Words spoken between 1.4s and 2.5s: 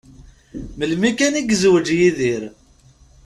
yezweǧ Yidir.